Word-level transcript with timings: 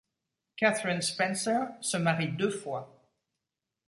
Katherine 0.57 1.03
Spencer 1.03 1.77
se 1.79 1.95
marie 1.97 2.29
deux 2.31 2.49
fois. 2.49 3.05